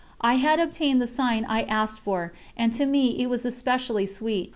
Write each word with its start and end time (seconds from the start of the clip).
I 0.33 0.37
had 0.37 0.59
obtained 0.59 0.99
the 0.99 1.05
sign 1.05 1.45
I 1.47 1.61
asked 1.61 1.99
for, 1.99 2.33
and 2.57 2.73
to 2.73 2.87
me 2.87 3.21
it 3.21 3.27
was 3.29 3.45
especially 3.45 4.07
sweet. 4.07 4.49